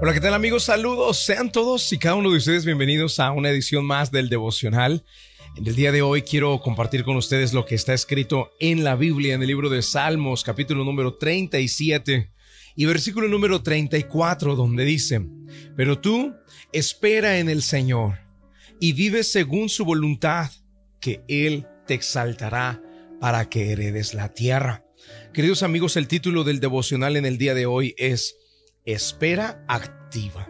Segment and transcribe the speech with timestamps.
[0.00, 0.64] Hola, ¿qué tal amigos?
[0.64, 1.24] Saludos.
[1.24, 5.04] Sean todos y cada uno de ustedes bienvenidos a una edición más del devocional.
[5.56, 8.96] En el día de hoy quiero compartir con ustedes lo que está escrito en la
[8.96, 12.32] Biblia, en el libro de Salmos, capítulo número 37
[12.74, 15.24] y versículo número 34, donde dice,
[15.76, 16.34] pero tú
[16.72, 18.18] espera en el Señor
[18.80, 20.50] y vive según su voluntad,
[21.00, 22.82] que Él te exaltará
[23.20, 24.84] para que heredes la tierra.
[25.32, 28.36] Queridos amigos, el título del devocional en el día de hoy es
[28.84, 30.48] espera activa.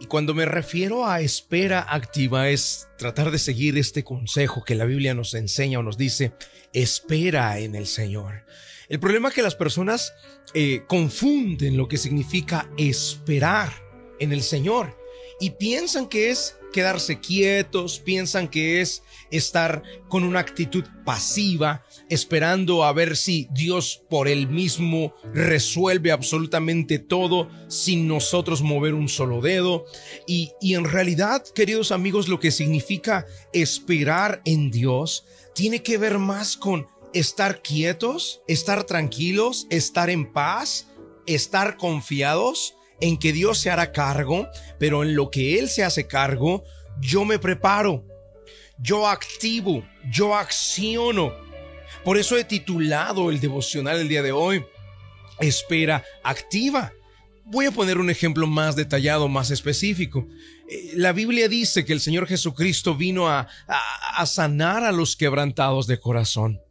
[0.00, 4.84] Y cuando me refiero a espera activa es tratar de seguir este consejo que la
[4.84, 6.32] Biblia nos enseña o nos dice,
[6.72, 8.44] espera en el Señor.
[8.88, 10.12] El problema es que las personas
[10.54, 13.72] eh, confunden lo que significa esperar
[14.18, 14.98] en el Señor
[15.38, 22.84] y piensan que es quedarse quietos, piensan que es estar con una actitud pasiva, esperando
[22.84, 29.40] a ver si Dios por él mismo resuelve absolutamente todo sin nosotros mover un solo
[29.40, 29.84] dedo.
[30.26, 36.18] Y, y en realidad, queridos amigos, lo que significa esperar en Dios tiene que ver
[36.18, 40.88] más con estar quietos, estar tranquilos, estar en paz,
[41.26, 46.06] estar confiados en que Dios se hará cargo, pero en lo que Él se hace
[46.06, 46.62] cargo,
[47.00, 48.06] yo me preparo,
[48.78, 51.34] yo activo, yo acciono.
[52.04, 54.64] Por eso he titulado el devocional el día de hoy,
[55.40, 56.92] Espera activa.
[57.44, 60.28] Voy a poner un ejemplo más detallado, más específico.
[60.68, 63.80] Eh, la Biblia dice que el Señor Jesucristo vino a, a,
[64.16, 66.61] a sanar a los quebrantados de corazón.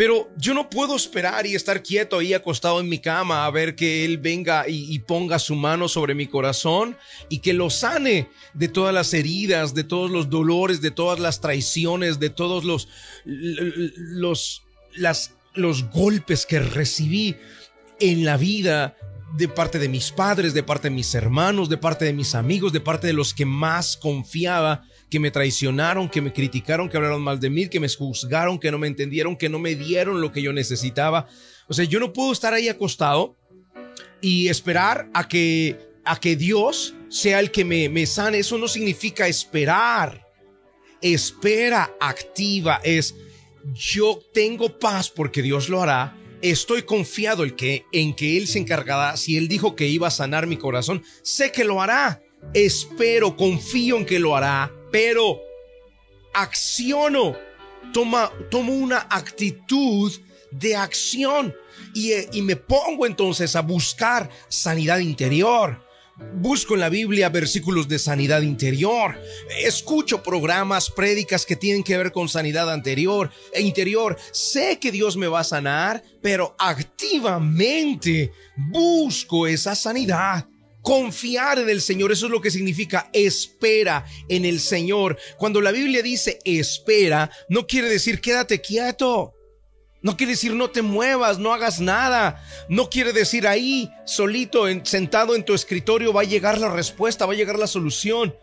[0.00, 3.76] Pero yo no puedo esperar y estar quieto ahí acostado en mi cama a ver
[3.76, 6.96] que Él venga y, ponga su mano sobre mi corazón
[7.28, 11.42] y que lo sane de todas las heridas, de todos los dolores, de todas las
[11.42, 12.88] traiciones, de todos los,
[13.26, 14.62] los,
[14.94, 17.36] las, los golpes que recibí
[17.98, 18.96] en la vida
[19.36, 22.72] de parte de mis padres, de parte de mis hermanos, de parte de mis amigos,
[22.72, 27.22] de parte de los que más confiaba que me traicionaron, que me criticaron, que hablaron
[27.22, 30.32] mal de mí, que me juzgaron, que no me entendieron, que no me dieron lo
[30.32, 31.26] que yo necesitaba.
[31.68, 33.36] O sea, yo no puedo estar ahí acostado
[34.20, 38.38] y esperar a que, a que Dios sea el que me, me sane.
[38.38, 40.26] Eso no significa esperar.
[41.00, 43.14] Espera activa es
[43.74, 46.16] yo tengo paz porque Dios lo hará.
[46.42, 49.16] Estoy confiado en que, en que Él se encargará.
[49.16, 52.22] Si Él dijo que iba a sanar mi corazón, sé que lo hará.
[52.54, 55.40] Espero, confío en que lo hará pero
[56.34, 57.36] acciono,
[57.92, 60.12] toma, tomo una actitud
[60.50, 61.54] de acción
[61.94, 65.84] y, eh, y me pongo entonces a buscar sanidad interior.
[66.34, 69.20] Busco en la Biblia versículos de sanidad interior.
[69.62, 74.16] Escucho programas, prédicas que tienen que ver con sanidad anterior e interior.
[74.32, 80.46] Sé que Dios me va a sanar, pero activamente busco esa sanidad.
[80.82, 85.18] Confiar en el Señor, eso es lo que significa espera en el Señor.
[85.36, 89.34] Cuando la Biblia dice espera, no quiere decir quédate quieto.
[90.02, 92.42] No quiere decir no te muevas, no hagas nada.
[92.68, 97.34] No quiere decir ahí, solito, sentado en tu escritorio, va a llegar la respuesta, va
[97.34, 98.34] a llegar la solución.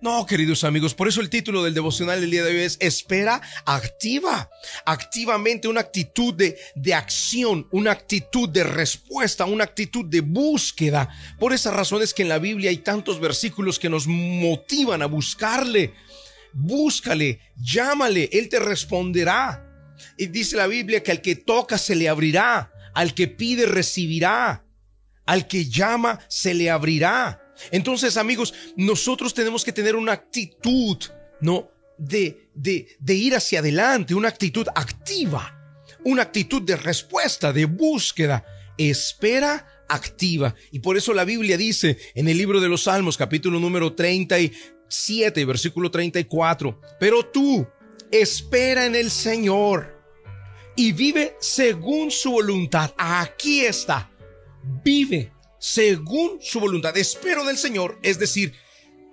[0.00, 3.40] No, queridos amigos, por eso el título del devocional del día de hoy es Espera
[3.64, 4.50] activa,
[4.84, 11.08] activamente una actitud de, de, acción, una actitud de respuesta, una actitud de búsqueda.
[11.38, 15.94] Por esas razones que en la Biblia hay tantos versículos que nos motivan a buscarle.
[16.52, 19.73] Búscale, llámale, Él te responderá.
[20.16, 24.64] Y dice la Biblia que al que toca se le abrirá, al que pide recibirá,
[25.26, 27.40] al que llama se le abrirá.
[27.70, 30.98] Entonces, amigos, nosotros tenemos que tener una actitud,
[31.40, 31.70] ¿no?
[31.96, 38.44] De, de, de ir hacia adelante, una actitud activa, una actitud de respuesta, de búsqueda,
[38.76, 40.54] espera activa.
[40.72, 45.44] Y por eso la Biblia dice en el libro de los Salmos, capítulo número 37,
[45.44, 47.66] versículo 34, pero tú
[48.20, 50.00] espera en el Señor
[50.76, 52.92] y vive según su voluntad.
[52.96, 54.10] Aquí está,
[54.84, 56.96] vive según su voluntad.
[56.96, 58.54] Espero del Señor, es decir,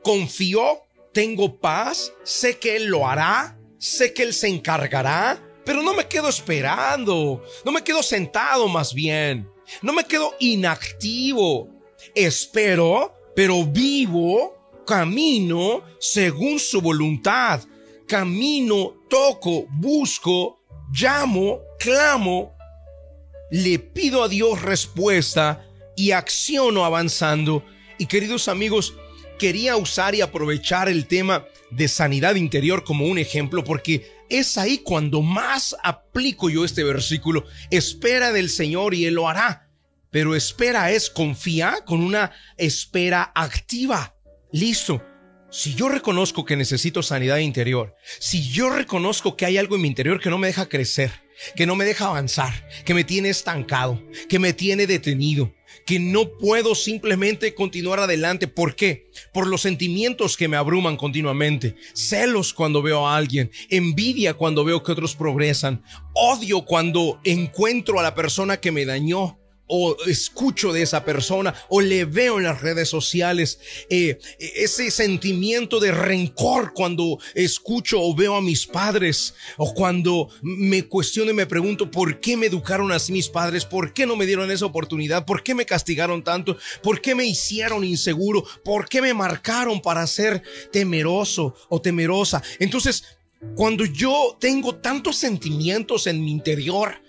[0.04, 0.84] confío,
[1.14, 6.08] tengo paz, sé que Él lo hará, sé que Él se encargará, pero no me
[6.08, 9.50] quedo esperando, no me quedo sentado más bien,
[9.82, 11.70] no me quedo inactivo.
[12.14, 17.62] Espero, pero vivo, camino según su voluntad.
[18.12, 20.60] Camino, toco, busco,
[20.92, 22.54] llamo, clamo,
[23.50, 25.66] le pido a Dios respuesta
[25.96, 27.64] y acciono avanzando.
[27.98, 28.96] Y queridos amigos,
[29.40, 34.80] quería usar y aprovechar el tema de sanidad interior como un ejemplo porque es ahí
[34.80, 37.46] cuando más aplico yo este versículo.
[37.70, 39.70] Espera del Señor y Él lo hará.
[40.10, 44.18] pero espera es confía con una espera activa.
[44.52, 45.02] Listo.
[45.54, 49.90] Si yo reconozco que necesito sanidad interior, si yo reconozco que hay algo en mi
[49.90, 51.12] interior que no me deja crecer,
[51.58, 55.54] que no me deja avanzar, que me tiene estancado, que me tiene detenido,
[55.86, 58.48] que no puedo simplemente continuar adelante.
[58.48, 59.10] ¿Por qué?
[59.34, 61.76] Por los sentimientos que me abruman continuamente.
[61.94, 65.84] Celos cuando veo a alguien, envidia cuando veo que otros progresan,
[66.14, 69.41] odio cuando encuentro a la persona que me dañó
[69.74, 73.58] o escucho de esa persona o le veo en las redes sociales,
[73.90, 80.84] eh, ese sentimiento de rencor cuando escucho o veo a mis padres o cuando me
[80.84, 84.26] cuestiono y me pregunto por qué me educaron así mis padres, por qué no me
[84.26, 89.02] dieron esa oportunidad, por qué me castigaron tanto, por qué me hicieron inseguro, por qué
[89.02, 90.44] me marcaron para ser
[90.74, 92.44] temeroso o temerosa.
[92.60, 93.06] Entonces,
[93.56, 97.02] cuando yo tengo tantos sentimientos en mi interior,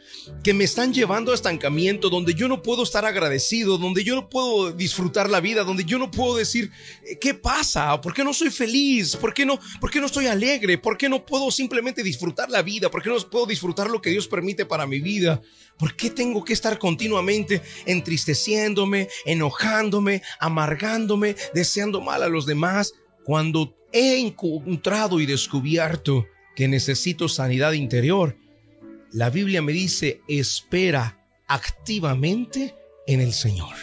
[0.42, 4.28] que me están llevando a estancamiento, donde yo no puedo estar agradecido, donde yo no
[4.28, 6.70] puedo disfrutar la vida, donde yo no puedo decir,
[7.04, 8.00] eh, ¿qué pasa?
[8.00, 9.16] ¿Por qué no soy feliz?
[9.16, 10.78] ¿Por qué no, por qué no estoy alegre?
[10.78, 12.90] ¿Por qué no puedo simplemente disfrutar la vida?
[12.90, 15.40] ¿Por qué no puedo disfrutar lo que Dios permite para mi vida?
[15.78, 22.94] ¿Por qué tengo que estar continuamente entristeciéndome, enojándome, amargándome, deseando mal a los demás,
[23.24, 28.36] cuando he encontrado y descubierto que necesito sanidad interior?
[29.12, 32.74] La Biblia me dice, espera activamente
[33.06, 33.74] en el Señor.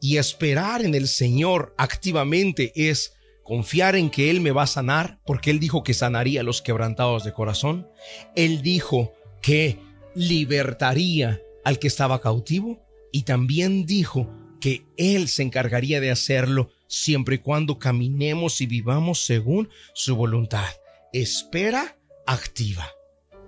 [0.00, 5.18] Y esperar en el Señor activamente es confiar en que Él me va a sanar,
[5.24, 7.88] porque Él dijo que sanaría a los quebrantados de corazón.
[8.34, 9.78] Él dijo que
[10.14, 14.30] libertaría al que estaba cautivo y también dijo
[14.60, 20.68] que Él se encargaría de hacerlo siempre y cuando caminemos y vivamos según su voluntad.
[21.12, 21.96] Espera
[22.26, 22.90] activa.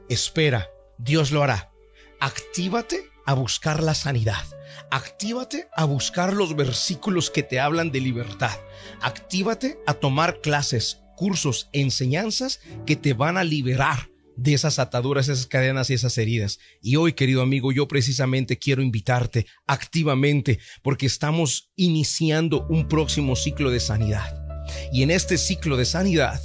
[0.08, 1.72] Espera Dios lo hará.
[2.20, 4.44] Actívate a buscar la sanidad.
[4.90, 8.58] Actívate a buscar los versículos que te hablan de libertad.
[9.00, 15.46] Actívate a tomar clases, cursos, enseñanzas que te van a liberar de esas ataduras, esas
[15.46, 16.58] cadenas y esas heridas.
[16.80, 23.70] Y hoy, querido amigo, yo precisamente quiero invitarte activamente porque estamos iniciando un próximo ciclo
[23.70, 24.44] de sanidad.
[24.92, 26.40] Y en este ciclo de sanidad,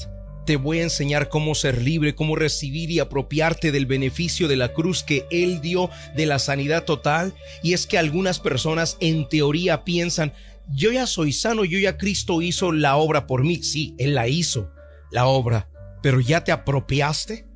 [0.46, 4.74] te voy a enseñar cómo ser libre, cómo recibir y apropiarte del beneficio de la
[4.74, 7.34] cruz que Él dio de la sanidad total.
[7.62, 10.34] Y es que algunas personas en teoría piensan,
[10.70, 13.64] yo ya soy sano, yo ya Cristo hizo la obra por mí.
[13.64, 14.72] Sí, Él la hizo,
[15.12, 15.70] la obra,
[16.02, 17.48] pero ya te apropiaste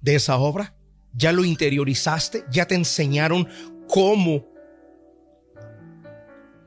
[0.00, 0.76] de esa obra,
[1.12, 3.48] ya lo interiorizaste, ya te enseñaron
[3.88, 4.52] cómo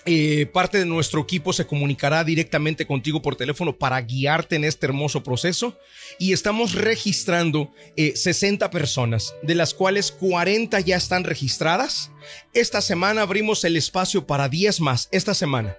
[0.06, 4.86] eh, parte de nuestro equipo se comunicará directamente contigo por teléfono para guiarte en este
[4.86, 5.76] hermoso proceso
[6.18, 12.10] y estamos registrando 60 eh, personas, de las cuales 40 ya están registradas.
[12.54, 15.76] Esta semana abrimos el espacio para 10 más, esta semana,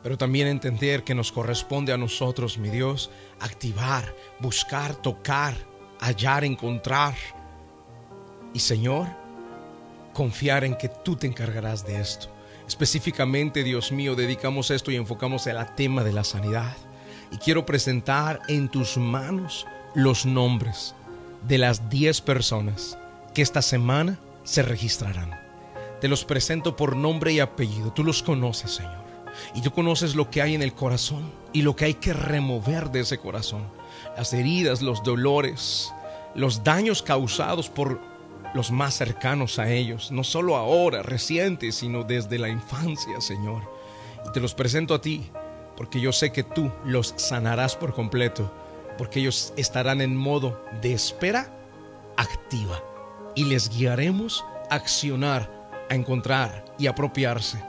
[0.03, 5.53] pero también entender que nos corresponde a nosotros, mi Dios, activar, buscar, tocar,
[5.99, 7.13] hallar, encontrar.
[8.53, 9.07] Y Señor,
[10.13, 12.29] confiar en que tú te encargarás de esto.
[12.67, 16.75] Específicamente, Dios mío, dedicamos esto y enfocamos el tema de la sanidad.
[17.31, 20.93] Y quiero presentar en tus manos los nombres
[21.47, 22.97] de las 10 personas
[23.33, 25.39] que esta semana se registrarán.
[25.99, 27.91] Te los presento por nombre y apellido.
[27.93, 29.01] Tú los conoces, Señor.
[29.53, 32.91] Y tú conoces lo que hay en el corazón y lo que hay que remover
[32.91, 33.63] de ese corazón.
[34.17, 35.93] Las heridas, los dolores,
[36.35, 37.99] los daños causados por
[38.53, 43.61] los más cercanos a ellos, no solo ahora, recientes, sino desde la infancia, Señor.
[44.27, 45.31] Y te los presento a ti,
[45.75, 48.51] porque yo sé que tú los sanarás por completo,
[48.97, 51.51] porque ellos estarán en modo de espera
[52.17, 52.81] activa
[53.35, 55.49] y les guiaremos a accionar,
[55.89, 57.63] a encontrar y apropiarse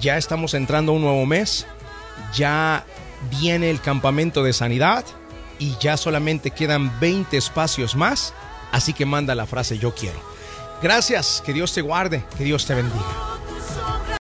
[0.00, 1.66] Ya estamos entrando un nuevo mes.
[2.34, 2.86] Ya
[3.30, 5.04] viene el campamento de sanidad
[5.58, 8.34] y ya solamente quedan 20 espacios más,
[8.72, 10.20] así que manda la frase yo quiero.
[10.82, 13.33] Gracias, que Dios te guarde, que Dios te bendiga.